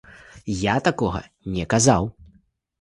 Я 0.61 0.75
такога 0.87 1.23
не 1.59 1.69
казаў. 1.77 2.13